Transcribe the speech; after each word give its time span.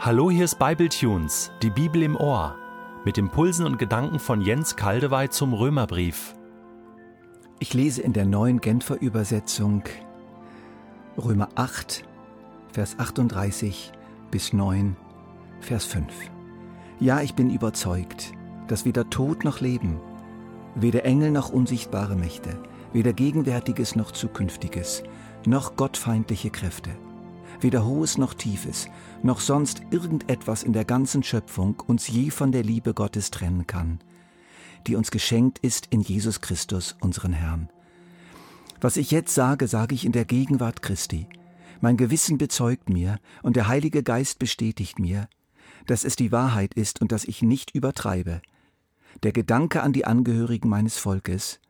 Hallo, 0.00 0.30
hier 0.30 0.44
ist 0.44 0.60
Bibletunes, 0.60 1.50
die 1.60 1.70
Bibel 1.70 2.04
im 2.04 2.14
Ohr, 2.14 2.54
mit 3.04 3.18
Impulsen 3.18 3.66
und 3.66 3.80
Gedanken 3.80 4.20
von 4.20 4.40
Jens 4.40 4.76
Kaldewey 4.76 5.28
zum 5.28 5.52
Römerbrief. 5.52 6.36
Ich 7.58 7.74
lese 7.74 8.02
in 8.02 8.12
der 8.12 8.24
neuen 8.24 8.60
Genfer 8.60 9.00
Übersetzung 9.00 9.82
Römer 11.20 11.48
8, 11.56 12.04
Vers 12.72 12.96
38 13.00 13.90
bis 14.30 14.52
9, 14.52 14.96
Vers 15.58 15.84
5. 15.86 16.06
Ja, 17.00 17.20
ich 17.20 17.34
bin 17.34 17.50
überzeugt, 17.50 18.32
dass 18.68 18.84
weder 18.84 19.10
Tod 19.10 19.42
noch 19.42 19.60
Leben, 19.60 20.00
weder 20.76 21.04
Engel 21.04 21.32
noch 21.32 21.50
unsichtbare 21.50 22.14
Mächte, 22.14 22.56
weder 22.92 23.12
Gegenwärtiges 23.12 23.96
noch 23.96 24.12
Zukünftiges, 24.12 25.02
noch 25.44 25.74
gottfeindliche 25.74 26.50
Kräfte, 26.50 26.90
weder 27.60 27.84
Hohes 27.84 28.18
noch 28.18 28.34
Tiefes, 28.34 28.88
noch 29.22 29.40
sonst 29.40 29.82
irgendetwas 29.90 30.62
in 30.62 30.72
der 30.72 30.84
ganzen 30.84 31.22
Schöpfung 31.22 31.80
uns 31.86 32.08
je 32.08 32.30
von 32.30 32.52
der 32.52 32.62
Liebe 32.62 32.94
Gottes 32.94 33.30
trennen 33.30 33.66
kann, 33.66 34.00
die 34.86 34.96
uns 34.96 35.10
geschenkt 35.10 35.58
ist 35.58 35.86
in 35.90 36.00
Jesus 36.00 36.40
Christus, 36.40 36.96
unseren 37.00 37.32
Herrn. 37.32 37.68
Was 38.80 38.96
ich 38.96 39.10
jetzt 39.10 39.34
sage, 39.34 39.66
sage 39.66 39.94
ich 39.94 40.04
in 40.04 40.12
der 40.12 40.24
Gegenwart 40.24 40.82
Christi. 40.82 41.26
Mein 41.80 41.96
Gewissen 41.96 42.38
bezeugt 42.38 42.88
mir 42.88 43.18
und 43.42 43.56
der 43.56 43.68
Heilige 43.68 44.02
Geist 44.02 44.38
bestätigt 44.38 44.98
mir, 44.98 45.28
dass 45.86 46.04
es 46.04 46.16
die 46.16 46.32
Wahrheit 46.32 46.74
ist 46.74 47.00
und 47.00 47.12
dass 47.12 47.24
ich 47.24 47.42
nicht 47.42 47.74
übertreibe. 47.74 48.40
Der 49.22 49.32
Gedanke 49.32 49.82
an 49.82 49.92
die 49.92 50.04
Angehörigen 50.04 50.68
meines 50.68 50.96
Volkes, 50.96 51.60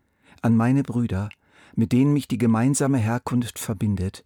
an 0.43 0.57
meine 0.57 0.83
Brüder, 0.83 1.31
mit 1.75 1.93
denen 1.93 2.13
mich 2.13 2.29
die 2.29 2.39
gemeinsame 2.39 2.99
Herkunft 2.99 3.59
verbindet, 3.59 4.25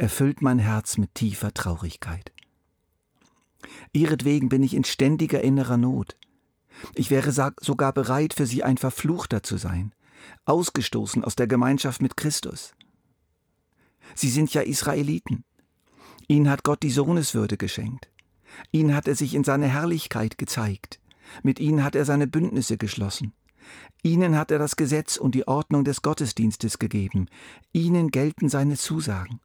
erfüllt 0.00 0.40
mein 0.40 0.58
Herz 0.58 0.96
mit 0.96 1.14
tiefer 1.14 1.52
Traurigkeit. 1.52 2.32
Ihretwegen 3.92 4.48
bin 4.48 4.62
ich 4.62 4.72
in 4.72 4.84
ständiger 4.84 5.42
innerer 5.42 5.76
Not. 5.76 6.16
Ich 6.94 7.10
wäre 7.10 7.32
sogar 7.60 7.92
bereit, 7.92 8.32
für 8.32 8.46
sie 8.46 8.64
ein 8.64 8.78
Verfluchter 8.78 9.42
zu 9.42 9.58
sein, 9.58 9.94
ausgestoßen 10.46 11.22
aus 11.22 11.36
der 11.36 11.46
Gemeinschaft 11.46 12.00
mit 12.00 12.16
Christus. 12.16 12.72
Sie 14.14 14.30
sind 14.30 14.54
ja 14.54 14.62
Israeliten. 14.62 15.44
Ihnen 16.28 16.48
hat 16.48 16.64
Gott 16.64 16.82
die 16.82 16.90
Sohneswürde 16.90 17.58
geschenkt. 17.58 18.08
Ihnen 18.72 18.94
hat 18.94 19.06
er 19.06 19.14
sich 19.14 19.34
in 19.34 19.44
seiner 19.44 19.66
Herrlichkeit 19.66 20.38
gezeigt. 20.38 20.98
Mit 21.42 21.60
ihnen 21.60 21.84
hat 21.84 21.94
er 21.94 22.06
seine 22.06 22.26
Bündnisse 22.26 22.78
geschlossen. 22.78 23.34
Ihnen 24.02 24.38
hat 24.38 24.50
er 24.50 24.58
das 24.58 24.76
Gesetz 24.76 25.18
und 25.18 25.34
die 25.34 25.46
Ordnung 25.46 25.84
des 25.84 26.00
Gottesdienstes 26.00 26.78
gegeben. 26.78 27.26
Ihnen 27.72 28.10
gelten 28.10 28.48
seine 28.48 28.78
Zusagen. 28.78 29.40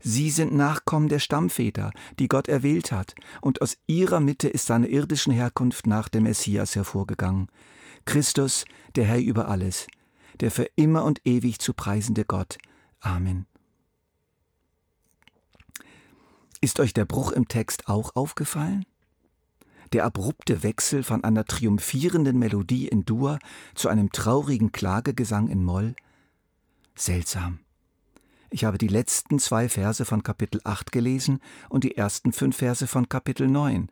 Sie 0.00 0.30
sind 0.30 0.54
Nachkommen 0.54 1.08
der 1.08 1.18
Stammväter, 1.18 1.90
die 2.18 2.28
Gott 2.28 2.48
erwählt 2.48 2.92
hat, 2.92 3.14
und 3.40 3.62
aus 3.62 3.76
ihrer 3.86 4.20
Mitte 4.20 4.48
ist 4.48 4.66
seine 4.66 4.88
irdischen 4.88 5.32
Herkunft 5.32 5.86
nach 5.86 6.08
dem 6.08 6.24
Messias 6.24 6.76
hervorgegangen. 6.76 7.48
Christus, 8.04 8.64
der 8.94 9.04
Herr 9.04 9.20
über 9.20 9.48
alles, 9.48 9.86
der 10.40 10.50
für 10.50 10.68
immer 10.76 11.04
und 11.04 11.20
ewig 11.26 11.58
zu 11.58 11.74
preisende 11.74 12.24
Gott. 12.24 12.58
Amen. 13.00 13.46
Ist 16.60 16.80
euch 16.80 16.92
der 16.92 17.04
Bruch 17.04 17.32
im 17.32 17.48
Text 17.48 17.88
auch 17.88 18.16
aufgefallen? 18.16 18.84
Der 19.92 20.04
abrupte 20.04 20.62
Wechsel 20.62 21.02
von 21.02 21.24
einer 21.24 21.44
triumphierenden 21.44 22.38
Melodie 22.38 22.88
in 22.88 23.04
Dur 23.04 23.38
zu 23.74 23.88
einem 23.88 24.10
traurigen 24.12 24.72
Klagegesang 24.72 25.48
in 25.48 25.64
Moll? 25.64 25.94
Seltsam. 26.94 27.60
Ich 28.50 28.64
habe 28.64 28.78
die 28.78 28.88
letzten 28.88 29.38
zwei 29.38 29.68
Verse 29.68 30.04
von 30.04 30.22
Kapitel 30.22 30.60
8 30.64 30.90
gelesen 30.90 31.40
und 31.68 31.84
die 31.84 31.96
ersten 31.96 32.32
fünf 32.32 32.56
Verse 32.56 32.86
von 32.86 33.08
Kapitel 33.08 33.46
9. 33.46 33.90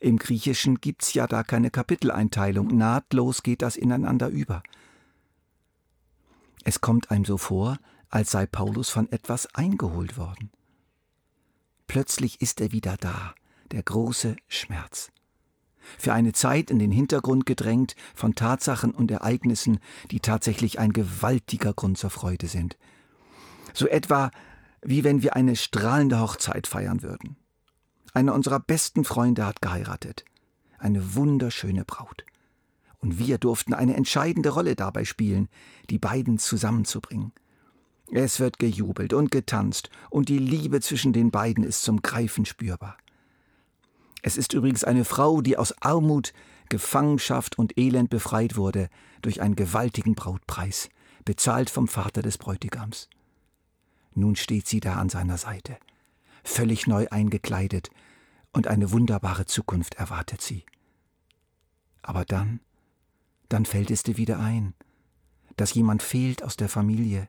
Im 0.00 0.16
Griechischen 0.18 0.80
gibt's 0.80 1.14
ja 1.14 1.28
da 1.28 1.44
keine 1.44 1.70
Kapiteleinteilung, 1.70 2.76
nahtlos 2.76 3.44
geht 3.44 3.62
das 3.62 3.76
ineinander 3.76 4.28
über. 4.28 4.62
Es 6.64 6.80
kommt 6.80 7.10
einem 7.10 7.24
so 7.24 7.38
vor, 7.38 7.78
als 8.10 8.32
sei 8.32 8.46
Paulus 8.46 8.90
von 8.90 9.10
etwas 9.12 9.54
eingeholt 9.54 10.18
worden. 10.18 10.50
Plötzlich 11.86 12.40
ist 12.40 12.60
er 12.60 12.72
wieder 12.72 12.96
da, 12.96 13.34
der 13.70 13.82
große 13.82 14.34
Schmerz. 14.48 15.12
Für 15.98 16.14
eine 16.14 16.32
Zeit 16.32 16.70
in 16.70 16.78
den 16.78 16.90
Hintergrund 16.90 17.46
gedrängt 17.46 17.94
von 18.14 18.34
Tatsachen 18.34 18.92
und 18.92 19.10
Ereignissen, 19.10 19.78
die 20.10 20.20
tatsächlich 20.20 20.80
ein 20.80 20.92
gewaltiger 20.92 21.74
Grund 21.74 21.96
zur 21.96 22.10
Freude 22.10 22.48
sind– 22.48 22.76
so 23.72 23.86
etwa 23.86 24.30
wie 24.84 25.02
wenn 25.02 25.22
wir 25.22 25.34
eine 25.34 25.56
strahlende 25.56 26.20
Hochzeit 26.20 26.66
feiern 26.66 27.02
würden. 27.02 27.36
Einer 28.12 28.34
unserer 28.34 28.60
besten 28.60 29.04
Freunde 29.04 29.46
hat 29.46 29.62
geheiratet. 29.62 30.24
Eine 30.78 31.14
wunderschöne 31.14 31.84
Braut. 31.84 32.24
Und 32.98 33.18
wir 33.18 33.38
durften 33.38 33.74
eine 33.74 33.96
entscheidende 33.96 34.50
Rolle 34.50 34.76
dabei 34.76 35.04
spielen, 35.04 35.48
die 35.90 35.98
beiden 35.98 36.38
zusammenzubringen. 36.38 37.32
Es 38.12 38.38
wird 38.38 38.58
gejubelt 38.58 39.14
und 39.14 39.30
getanzt, 39.30 39.90
und 40.10 40.28
die 40.28 40.38
Liebe 40.38 40.80
zwischen 40.80 41.12
den 41.12 41.30
beiden 41.30 41.64
ist 41.64 41.82
zum 41.82 42.02
Greifen 42.02 42.44
spürbar. 42.44 42.96
Es 44.22 44.36
ist 44.36 44.52
übrigens 44.52 44.84
eine 44.84 45.04
Frau, 45.04 45.40
die 45.40 45.56
aus 45.56 45.74
Armut, 45.82 46.32
Gefangenschaft 46.68 47.58
und 47.58 47.76
Elend 47.78 48.10
befreit 48.10 48.56
wurde 48.56 48.88
durch 49.22 49.40
einen 49.40 49.56
gewaltigen 49.56 50.14
Brautpreis, 50.14 50.88
bezahlt 51.24 51.70
vom 51.70 51.88
Vater 51.88 52.22
des 52.22 52.38
Bräutigams. 52.38 53.08
Nun 54.14 54.36
steht 54.36 54.66
sie 54.66 54.80
da 54.80 54.96
an 54.96 55.08
seiner 55.08 55.38
Seite, 55.38 55.76
völlig 56.42 56.86
neu 56.86 57.06
eingekleidet, 57.10 57.90
und 58.52 58.68
eine 58.68 58.92
wunderbare 58.92 59.46
Zukunft 59.46 59.94
erwartet 59.94 60.40
sie. 60.40 60.64
Aber 62.02 62.24
dann, 62.24 62.60
dann 63.48 63.66
fällt 63.66 63.90
es 63.90 64.04
dir 64.04 64.16
wieder 64.16 64.38
ein, 64.38 64.74
dass 65.56 65.74
jemand 65.74 66.02
fehlt 66.02 66.44
aus 66.44 66.56
der 66.56 66.68
Familie, 66.68 67.28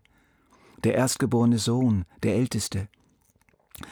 der 0.84 0.94
erstgeborene 0.94 1.57
Sohn, 1.57 2.06
der 2.22 2.35
Älteste. 2.35 2.88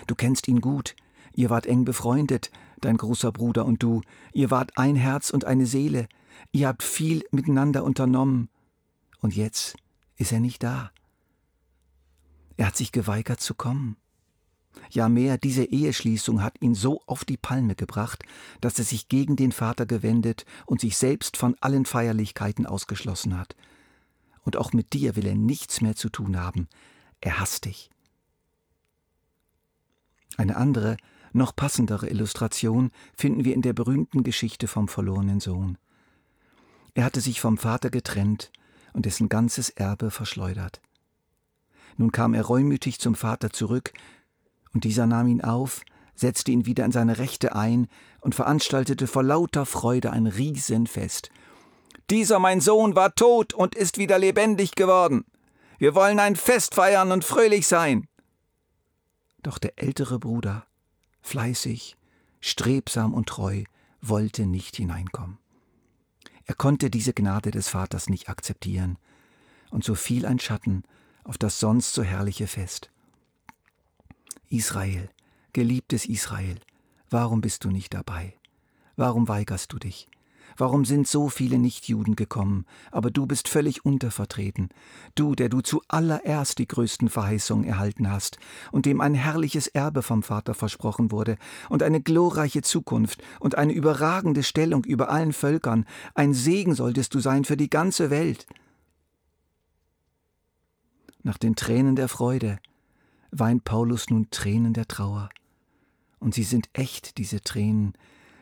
Du 0.05 0.13
kennst 0.13 0.47
ihn 0.47 0.61
gut, 0.61 0.95
ihr 1.33 1.49
wart 1.49 1.65
eng 1.65 1.85
befreundet, 1.85 2.51
dein 2.81 2.97
großer 2.97 3.31
Bruder 3.31 3.65
und 3.65 3.81
du, 3.81 4.01
ihr 4.33 4.51
wart 4.51 4.77
ein 4.77 4.95
Herz 4.95 5.31
und 5.31 5.45
eine 5.45 5.65
Seele, 5.65 6.07
ihr 6.51 6.67
habt 6.67 6.83
viel 6.83 7.23
miteinander 7.31 7.83
unternommen, 7.83 8.49
und 9.21 9.35
jetzt 9.35 9.77
ist 10.17 10.33
er 10.33 10.41
nicht 10.41 10.61
da. 10.61 10.91
Er 12.57 12.67
hat 12.67 12.77
sich 12.77 12.91
geweigert 12.91 13.41
zu 13.41 13.55
kommen. 13.55 13.97
Ja 14.89 15.09
mehr, 15.09 15.37
diese 15.37 15.65
Eheschließung 15.65 16.41
hat 16.41 16.61
ihn 16.61 16.75
so 16.75 17.01
auf 17.05 17.25
die 17.25 17.37
Palme 17.37 17.75
gebracht, 17.75 18.23
dass 18.61 18.77
er 18.79 18.85
sich 18.85 19.07
gegen 19.07 19.35
den 19.35 19.51
Vater 19.51 19.85
gewendet 19.85 20.45
und 20.65 20.81
sich 20.81 20.97
selbst 20.97 21.37
von 21.37 21.55
allen 21.61 21.85
Feierlichkeiten 21.85 22.65
ausgeschlossen 22.65 23.37
hat. 23.37 23.55
Und 24.43 24.57
auch 24.57 24.73
mit 24.73 24.93
dir 24.93 25.15
will 25.15 25.25
er 25.25 25.35
nichts 25.35 25.81
mehr 25.81 25.95
zu 25.95 26.09
tun 26.09 26.39
haben. 26.39 26.67
Er 27.21 27.39
hasst 27.39 27.65
dich. 27.65 27.89
Eine 30.37 30.57
andere, 30.57 30.97
noch 31.31 31.55
passendere 31.55 32.09
Illustration 32.09 32.91
finden 33.15 33.45
wir 33.45 33.53
in 33.53 33.61
der 33.61 33.73
berühmten 33.73 34.23
Geschichte 34.23 34.67
vom 34.67 34.87
verlorenen 34.87 35.39
Sohn. 35.39 35.77
Er 36.93 37.05
hatte 37.05 37.21
sich 37.21 37.39
vom 37.41 37.57
Vater 37.57 37.89
getrennt 37.89 38.51
und 38.93 39.05
dessen 39.05 39.29
ganzes 39.29 39.69
Erbe 39.69 40.11
verschleudert. 40.11 40.81
Nun 41.97 42.11
kam 42.11 42.33
er 42.33 42.43
reumütig 42.43 42.99
zum 42.99 43.15
Vater 43.15 43.51
zurück, 43.51 43.93
und 44.73 44.83
dieser 44.83 45.05
nahm 45.05 45.27
ihn 45.27 45.41
auf, 45.41 45.83
setzte 46.15 46.51
ihn 46.51 46.65
wieder 46.65 46.85
in 46.85 46.91
seine 46.91 47.17
Rechte 47.17 47.55
ein 47.55 47.87
und 48.21 48.35
veranstaltete 48.35 49.07
vor 49.07 49.23
lauter 49.23 49.65
Freude 49.65 50.11
ein 50.11 50.27
Riesenfest. 50.27 51.29
Dieser 52.09 52.39
mein 52.39 52.61
Sohn 52.61 52.95
war 52.95 53.15
tot 53.15 53.53
und 53.53 53.75
ist 53.75 53.97
wieder 53.97 54.19
lebendig 54.19 54.75
geworden. 54.75 55.25
Wir 55.77 55.95
wollen 55.95 56.19
ein 56.19 56.35
Fest 56.35 56.75
feiern 56.75 57.11
und 57.11 57.23
fröhlich 57.23 57.67
sein. 57.67 58.07
Doch 59.41 59.57
der 59.57 59.73
ältere 59.81 60.19
Bruder, 60.19 60.65
fleißig, 61.21 61.97
strebsam 62.39 63.13
und 63.13 63.27
treu, 63.27 63.63
wollte 64.01 64.45
nicht 64.45 64.75
hineinkommen. 64.75 65.37
Er 66.45 66.55
konnte 66.55 66.89
diese 66.89 67.13
Gnade 67.13 67.51
des 67.51 67.69
Vaters 67.69 68.09
nicht 68.09 68.29
akzeptieren, 68.29 68.97
und 69.71 69.83
so 69.83 69.95
fiel 69.95 70.25
ein 70.25 70.39
Schatten 70.39 70.83
auf 71.23 71.37
das 71.37 71.59
sonst 71.59 71.93
so 71.93 72.03
herrliche 72.03 72.47
Fest. 72.47 72.91
Israel, 74.49 75.09
geliebtes 75.51 76.05
Israel, 76.05 76.59
warum 77.09 77.41
bist 77.41 77.63
du 77.63 77.69
nicht 77.69 77.93
dabei? 77.93 78.35
Warum 78.95 79.27
weigerst 79.27 79.73
du 79.73 79.79
dich? 79.79 80.07
Warum 80.57 80.85
sind 80.85 81.07
so 81.07 81.29
viele 81.29 81.57
Nichtjuden 81.57 82.15
gekommen, 82.15 82.65
aber 82.91 83.09
du 83.09 83.25
bist 83.25 83.47
völlig 83.47 83.85
untervertreten, 83.85 84.69
du, 85.15 85.33
der 85.33 85.49
du 85.49 85.61
zuallererst 85.61 86.59
die 86.59 86.67
größten 86.67 87.09
Verheißungen 87.09 87.65
erhalten 87.65 88.11
hast 88.11 88.37
und 88.71 88.85
dem 88.85 89.01
ein 89.01 89.15
herrliches 89.15 89.67
Erbe 89.67 90.03
vom 90.03 90.21
Vater 90.21 90.53
versprochen 90.53 91.11
wurde 91.11 91.37
und 91.69 91.81
eine 91.81 92.01
glorreiche 92.01 92.61
Zukunft 92.61 93.23
und 93.39 93.55
eine 93.55 93.73
überragende 93.73 94.43
Stellung 94.43 94.83
über 94.83 95.09
allen 95.09 95.33
Völkern, 95.33 95.85
ein 96.13 96.33
Segen 96.33 96.75
solltest 96.75 97.15
du 97.15 97.19
sein 97.19 97.45
für 97.45 97.57
die 97.57 97.69
ganze 97.69 98.09
Welt. 98.09 98.45
Nach 101.23 101.37
den 101.37 101.55
Tränen 101.55 101.95
der 101.95 102.09
Freude 102.09 102.59
weint 103.31 103.63
Paulus 103.63 104.09
nun 104.09 104.29
Tränen 104.29 104.73
der 104.73 104.87
Trauer. 104.87 105.29
Und 106.19 106.33
sie 106.33 106.43
sind 106.43 106.69
echt, 106.73 107.17
diese 107.17 107.41
Tränen. 107.41 107.93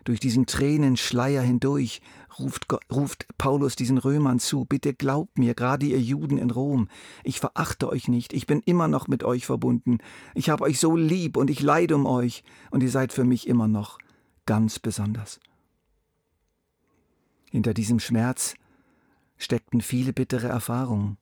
Durch 0.04 0.19
diesen 0.19 0.48
Tränenschleier 0.48 1.44
hindurch 1.44 2.01
ruft, 2.39 2.66
ruft 2.92 3.28
Paulus 3.38 3.75
diesen 3.75 4.00
Römern 4.00 4.39
zu, 4.39 4.66
bitte 4.66 4.95
glaubt 4.95 5.38
mir, 5.38 5.54
gerade 5.54 5.86
ihr 5.86 6.01
Juden 6.01 6.39
in 6.39 6.50
Rom, 6.50 6.89
ich 7.24 7.39
verachte 7.39 7.88
euch 7.88 8.07
nicht, 8.07 8.33
ich 8.33 8.48
bin 8.48 8.62
immer 8.66 8.88
noch 8.88 9.07
mit 9.07 9.24
euch 9.24 9.45
verbunden, 9.45 10.00
ich 10.34 10.50
habe 10.50 10.63
euch 10.63 10.80
so 10.80 10.95
lieb 10.95 11.38
und 11.38 11.51
ich 11.51 11.62
leide 11.62 11.95
um 11.95 12.07
euch, 12.07 12.44
und 12.72 12.81
ihr 12.81 12.89
seid 12.89 13.13
für 13.13 13.25
mich 13.25 13.48
immer 13.48 13.68
noch 13.68 14.00
ganz 14.48 14.80
besonders. 14.80 15.39
Hinter 17.51 17.75
diesem 17.75 18.00
Schmerz 18.00 18.56
steckten 19.38 19.81
viele 19.81 20.13
bittere 20.13 20.48
Erfahrungen. 20.48 21.18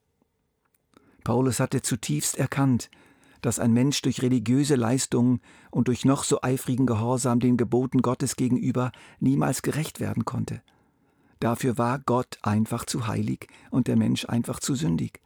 Paulus 1.24 1.60
hatte 1.60 1.82
zutiefst 1.82 2.36
erkannt, 2.36 2.90
dass 3.42 3.58
ein 3.58 3.72
Mensch 3.72 4.02
durch 4.02 4.22
religiöse 4.22 4.76
Leistungen 4.76 5.40
und 5.70 5.88
durch 5.88 6.04
noch 6.04 6.24
so 6.24 6.42
eifrigen 6.42 6.86
Gehorsam 6.86 7.40
den 7.40 7.56
Geboten 7.56 8.02
Gottes 8.02 8.36
gegenüber 8.36 8.92
niemals 9.18 9.62
gerecht 9.62 10.00
werden 10.00 10.24
konnte. 10.24 10.62
Dafür 11.38 11.78
war 11.78 11.98
Gott 12.00 12.38
einfach 12.42 12.84
zu 12.84 13.06
heilig 13.06 13.48
und 13.70 13.86
der 13.86 13.96
Mensch 13.96 14.26
einfach 14.26 14.60
zu 14.60 14.74
sündig. 14.74 15.20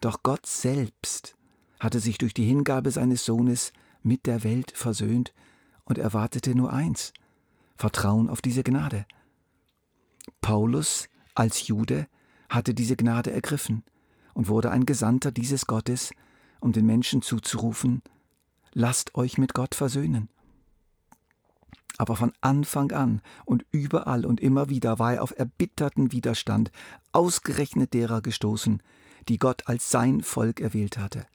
Doch 0.00 0.22
Gott 0.22 0.46
selbst 0.46 1.36
hatte 1.78 2.00
sich 2.00 2.16
durch 2.16 2.32
die 2.32 2.46
Hingabe 2.46 2.90
seines 2.90 3.24
Sohnes 3.24 3.72
mit 4.02 4.24
der 4.26 4.42
Welt 4.42 4.72
versöhnt 4.74 5.34
und 5.84 5.98
erwartete 5.98 6.54
nur 6.54 6.72
eins 6.72 7.12
Vertrauen 7.76 8.30
auf 8.30 8.40
diese 8.40 8.62
Gnade. 8.62 9.04
Paulus 10.40 11.08
als 11.34 11.66
Jude 11.66 12.06
hatte 12.48 12.72
diese 12.72 12.96
Gnade 12.96 13.32
ergriffen 13.32 13.84
und 14.36 14.48
wurde 14.48 14.70
ein 14.70 14.84
Gesandter 14.84 15.32
dieses 15.32 15.66
Gottes, 15.66 16.12
um 16.60 16.72
den 16.72 16.84
Menschen 16.84 17.22
zuzurufen, 17.22 18.02
lasst 18.74 19.14
euch 19.14 19.38
mit 19.38 19.54
Gott 19.54 19.74
versöhnen. 19.74 20.28
Aber 21.96 22.16
von 22.16 22.34
Anfang 22.42 22.92
an 22.92 23.22
und 23.46 23.64
überall 23.70 24.26
und 24.26 24.42
immer 24.42 24.68
wieder 24.68 24.98
war 24.98 25.14
er 25.14 25.22
auf 25.22 25.32
erbitterten 25.38 26.12
Widerstand, 26.12 26.70
ausgerechnet 27.12 27.94
derer 27.94 28.20
gestoßen, 28.20 28.82
die 29.30 29.38
Gott 29.38 29.66
als 29.68 29.90
sein 29.90 30.20
Volk 30.20 30.60
erwählt 30.60 30.98
hatte, 30.98 31.26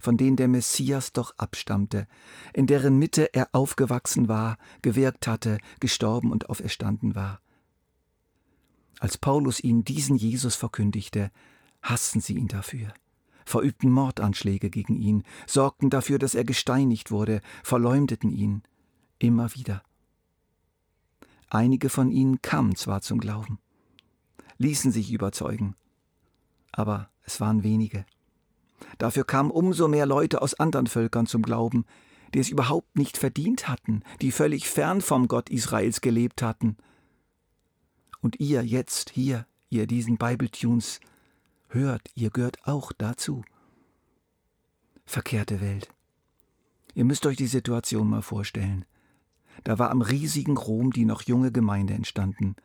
von 0.00 0.16
denen 0.16 0.34
der 0.34 0.48
Messias 0.48 1.12
doch 1.12 1.34
abstammte, 1.38 2.08
in 2.52 2.66
deren 2.66 2.98
Mitte 2.98 3.32
er 3.34 3.50
aufgewachsen 3.52 4.26
war, 4.26 4.58
gewirkt 4.82 5.28
hatte, 5.28 5.58
gestorben 5.78 6.32
und 6.32 6.50
auferstanden 6.50 7.14
war. 7.14 7.40
Als 8.98 9.16
Paulus 9.16 9.60
ihnen 9.60 9.84
diesen 9.84 10.16
Jesus 10.16 10.56
verkündigte, 10.56 11.30
hassten 11.82 12.20
sie 12.20 12.36
ihn 12.36 12.48
dafür 12.48 12.92
verübten 13.48 13.90
Mordanschläge 13.90 14.70
gegen 14.70 14.94
ihn, 14.94 15.24
sorgten 15.46 15.90
dafür, 15.90 16.18
dass 16.18 16.34
er 16.34 16.44
gesteinigt 16.44 17.10
wurde, 17.10 17.40
verleumdeten 17.64 18.30
ihn 18.30 18.62
immer 19.18 19.54
wieder. 19.54 19.82
Einige 21.48 21.88
von 21.88 22.12
ihnen 22.12 22.42
kamen 22.42 22.76
zwar 22.76 23.00
zum 23.00 23.18
Glauben, 23.18 23.58
ließen 24.58 24.92
sich 24.92 25.10
überzeugen, 25.12 25.74
aber 26.72 27.10
es 27.22 27.40
waren 27.40 27.62
wenige. 27.62 28.04
Dafür 28.98 29.24
kamen 29.24 29.50
umso 29.50 29.88
mehr 29.88 30.06
Leute 30.06 30.42
aus 30.42 30.54
anderen 30.54 30.86
Völkern 30.86 31.26
zum 31.26 31.42
Glauben, 31.42 31.84
die 32.34 32.40
es 32.40 32.50
überhaupt 32.50 32.96
nicht 32.96 33.16
verdient 33.16 33.66
hatten, 33.66 34.02
die 34.20 34.30
völlig 34.30 34.68
fern 34.68 35.00
vom 35.00 35.26
Gott 35.26 35.48
Israels 35.48 36.02
gelebt 36.02 36.42
hatten. 36.42 36.76
Und 38.20 38.38
ihr 38.40 38.62
jetzt 38.64 39.10
hier, 39.10 39.46
ihr 39.70 39.86
diesen 39.86 40.18
Bibletunes, 40.18 41.00
Hört, 41.70 42.08
ihr 42.14 42.30
gehört 42.30 42.66
auch 42.66 42.92
dazu. 42.96 43.44
Verkehrte 45.04 45.60
Welt. 45.60 45.88
Ihr 46.94 47.04
müsst 47.04 47.26
euch 47.26 47.36
die 47.36 47.46
Situation 47.46 48.08
mal 48.08 48.22
vorstellen. 48.22 48.86
Da 49.64 49.78
war 49.78 49.90
am 49.90 50.00
riesigen 50.00 50.56
Rom 50.56 50.92
die 50.92 51.04
noch 51.04 51.22
junge 51.22 51.52
Gemeinde 51.52 51.92
entstanden, 51.92 52.56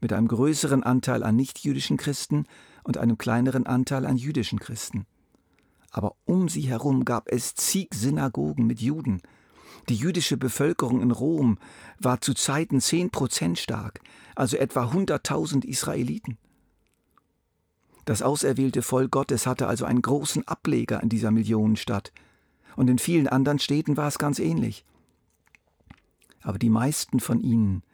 mit 0.00 0.12
einem 0.12 0.26
größeren 0.26 0.82
Anteil 0.82 1.22
an 1.22 1.36
nichtjüdischen 1.36 1.96
Christen 1.96 2.44
und 2.82 2.98
einem 2.98 3.18
kleineren 3.18 3.66
Anteil 3.66 4.04
an 4.04 4.16
jüdischen 4.16 4.58
Christen. 4.58 5.06
Aber 5.92 6.16
um 6.24 6.48
sie 6.48 6.62
herum 6.62 7.04
gab 7.04 7.28
es 7.30 7.54
zig 7.54 7.90
Synagogen 7.94 8.66
mit 8.66 8.80
Juden. 8.80 9.22
Die 9.88 9.94
jüdische 9.94 10.36
Bevölkerung 10.36 11.02
in 11.02 11.12
Rom 11.12 11.58
war 12.00 12.20
zu 12.20 12.34
Zeiten 12.34 12.80
zehn 12.80 13.10
Prozent 13.10 13.60
stark, 13.60 14.00
also 14.34 14.56
etwa 14.56 14.92
hunderttausend 14.92 15.64
Israeliten. 15.64 16.36
Das 18.10 18.22
auserwählte 18.22 18.82
Volk 18.82 19.12
Gottes 19.12 19.46
hatte 19.46 19.68
also 19.68 19.84
einen 19.84 20.02
großen 20.02 20.48
Ableger 20.48 21.00
in 21.00 21.08
dieser 21.08 21.30
Millionenstadt. 21.30 22.12
Und 22.74 22.90
in 22.90 22.98
vielen 22.98 23.28
anderen 23.28 23.60
Städten 23.60 23.96
war 23.96 24.08
es 24.08 24.18
ganz 24.18 24.40
ähnlich. 24.40 24.84
Aber 26.42 26.58
die 26.58 26.70
meisten 26.70 27.20
von 27.20 27.40
ihnen 27.40 27.84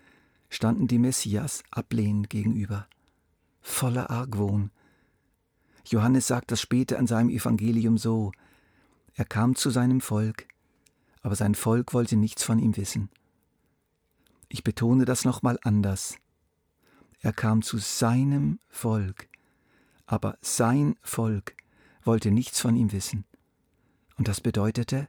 standen 0.48 0.88
dem 0.88 1.02
Messias 1.02 1.64
ablehnend 1.70 2.30
gegenüber, 2.30 2.88
voller 3.60 4.08
Argwohn. 4.08 4.70
Johannes 5.84 6.26
sagt 6.26 6.50
das 6.50 6.62
später 6.62 6.98
in 6.98 7.06
seinem 7.06 7.28
Evangelium 7.28 7.98
so: 7.98 8.32
Er 9.16 9.26
kam 9.26 9.54
zu 9.54 9.68
seinem 9.68 10.00
Volk, 10.00 10.48
aber 11.20 11.36
sein 11.36 11.54
Volk 11.54 11.92
wollte 11.92 12.16
nichts 12.16 12.42
von 12.42 12.58
ihm 12.58 12.74
wissen. 12.78 13.10
Ich 14.48 14.64
betone 14.64 15.04
das 15.04 15.26
nochmal 15.26 15.58
anders. 15.62 16.16
Er 17.20 17.34
kam 17.34 17.60
zu 17.60 17.76
seinem 17.76 18.60
Volk, 18.70 19.28
aber 20.06 20.38
sein 20.40 20.96
Volk 21.02 21.56
wollte 22.04 22.30
nichts 22.30 22.60
von 22.60 22.76
ihm 22.76 22.92
wissen. 22.92 23.24
Und 24.16 24.28
das 24.28 24.40
bedeutete 24.40 25.08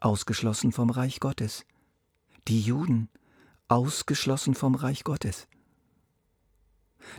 ausgeschlossen 0.00 0.72
vom 0.72 0.90
Reich 0.90 1.20
Gottes. 1.20 1.64
Die 2.48 2.60
Juden 2.60 3.08
ausgeschlossen 3.68 4.54
vom 4.54 4.74
Reich 4.74 5.04
Gottes. 5.04 5.48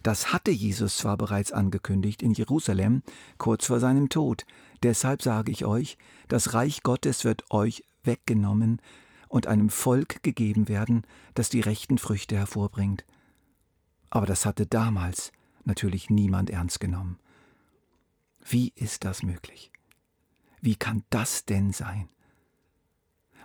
Das 0.03 0.33
hatte 0.33 0.51
Jesus 0.51 0.97
zwar 0.97 1.17
bereits 1.17 1.51
angekündigt 1.51 2.21
in 2.21 2.33
Jerusalem, 2.33 3.03
kurz 3.37 3.65
vor 3.65 3.79
seinem 3.79 4.09
Tod, 4.09 4.45
deshalb 4.83 5.21
sage 5.21 5.51
ich 5.51 5.65
euch, 5.65 5.97
das 6.27 6.53
Reich 6.53 6.83
Gottes 6.83 7.23
wird 7.23 7.49
euch 7.51 7.83
weggenommen 8.03 8.81
und 9.29 9.47
einem 9.47 9.69
Volk 9.69 10.23
gegeben 10.23 10.67
werden, 10.67 11.03
das 11.35 11.49
die 11.49 11.61
rechten 11.61 11.97
Früchte 11.97 12.35
hervorbringt. 12.35 13.05
Aber 14.09 14.25
das 14.25 14.45
hatte 14.45 14.65
damals 14.65 15.31
natürlich 15.67 16.09
niemand 16.09 16.49
ernst 16.49 16.79
genommen. 16.79 17.19
Wie 18.43 18.71
ist 18.75 19.03
das 19.03 19.23
möglich? 19.23 19.71
Wie 20.61 20.75
kann 20.75 21.03
das 21.09 21.45
denn 21.45 21.71
sein? 21.71 22.09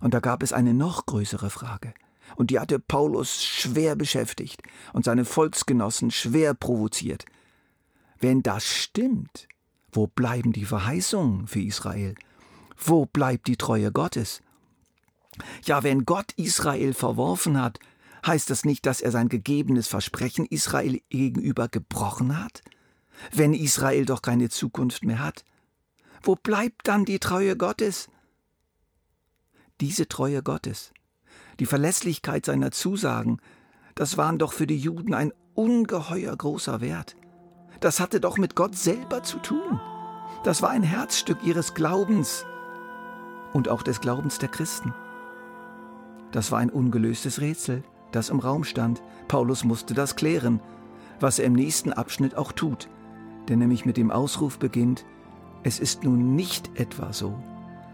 Und 0.00 0.14
da 0.14 0.20
gab 0.20 0.42
es 0.42 0.52
eine 0.52 0.75
noch 0.75 1.06
größere 1.06 1.50
Frage, 1.50 1.92
und 2.37 2.50
die 2.50 2.58
hatte 2.58 2.78
Paulus 2.78 3.42
schwer 3.42 3.97
beschäftigt 3.97 4.62
und 4.92 5.04
seine 5.04 5.25
Volksgenossen 5.25 6.11
schwer 6.11 6.54
provoziert. 6.54 7.26
Wenn 8.18 8.42
das 8.42 8.64
stimmt, 8.64 9.49
wo 9.90 10.06
bleiben 10.06 10.52
die 10.52 10.64
Verheißungen 10.64 11.47
für 11.47 11.61
Israel? 11.61 12.14
Wo 12.76 13.04
bleibt 13.04 13.49
die 13.49 13.56
Treue 13.56 13.92
Gottes? 13.92 14.40
Ja, 15.64 15.82
wenn 15.82 16.04
Gott 16.04 16.32
Israel 16.37 16.94
verworfen 16.94 17.61
hat, 17.61 17.78
heißt 18.26 18.50
das 18.50 18.64
nicht, 18.64 18.87
dass 18.87 19.00
er 19.00 19.11
sein 19.11 19.29
gegebenes 19.29 19.88
Versprechen 19.88 20.47
Israel 20.47 21.00
gegenüber 21.09 21.69
gebrochen 21.69 22.43
hat? 22.43 22.62
Wenn 23.33 23.55
Israel 23.55 24.05
doch 24.05 24.23
keine 24.23 24.49
Zukunft 24.49 25.05
mehr 25.05 25.23
hat, 25.23 25.45
wo 26.23 26.37
bleibt 26.37 26.88
dann 26.88 27.05
die 27.05 27.19
Treue 27.19 27.57
Gottes? 27.57 28.09
Diese 29.81 30.09
Treue 30.09 30.43
Gottes, 30.43 30.93
die 31.59 31.67
Verlässlichkeit 31.67 32.47
seiner 32.47 32.71
Zusagen, 32.71 33.38
das 33.95 34.17
waren 34.17 34.38
doch 34.38 34.52
für 34.52 34.67
die 34.67 34.79
Juden 34.79 35.14
ein 35.14 35.33
ungeheuer 35.55 36.35
großer 36.37 36.81
Wert. 36.81 37.17
Das 37.81 37.99
hatte 37.99 38.21
doch 38.21 38.38
mit 38.38 38.55
Gott 38.55 38.76
selber 38.76 39.23
zu 39.25 39.38
tun. 39.38 39.81
Das 40.45 40.62
war 40.62 40.71
ein 40.71 40.85
Herzstück 40.85 41.43
ihres 41.45 41.75
Glaubens 41.75 42.47
und 43.52 43.69
auch 43.69 43.83
des 43.83 44.00
Glaubens 44.00 44.38
der 44.38 44.49
Christen. 44.49 44.95
Das 46.31 46.52
war 46.52 46.61
ein 46.61 46.71
ungelöstes 46.71 47.41
Rätsel 47.41 47.83
das 48.12 48.31
im 48.31 48.38
Raum 48.38 48.64
stand. 48.64 49.02
Paulus 49.28 49.64
musste 49.64 49.95
das 49.95 50.16
klären, 50.16 50.61
was 51.21 51.38
er 51.38 51.47
im 51.47 51.52
nächsten 51.52 51.92
Abschnitt 51.92 52.37
auch 52.37 52.52
tut, 52.52 52.88
der 53.49 53.57
nämlich 53.57 53.85
mit 53.85 53.97
dem 53.97 54.11
Ausruf 54.11 54.59
beginnt, 54.59 55.04
es 55.64 55.78
ist 55.78 56.04
nun 56.04 56.35
nicht 56.35 56.71
etwa 56.78 57.12
so, 57.12 57.35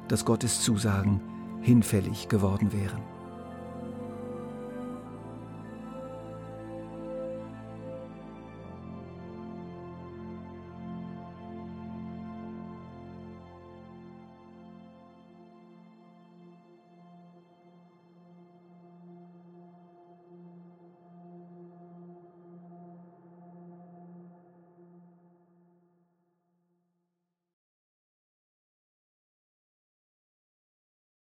dass 0.08 0.24
Gottes 0.24 0.62
Zusagen 0.62 1.20
hinfällig 1.60 2.28
geworden 2.28 2.72
wären. 2.72 3.17